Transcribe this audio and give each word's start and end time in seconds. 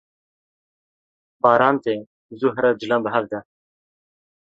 Baran 1.41 1.75
tê 1.83 1.95
zû 2.39 2.49
here 2.55 2.71
cilan 2.79 3.01
bihevde. 3.05 3.39